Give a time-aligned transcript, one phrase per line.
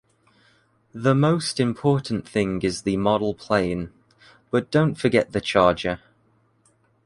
[0.95, 3.91] The most important thing is the model plane,
[4.49, 5.99] but don’t forget the charger.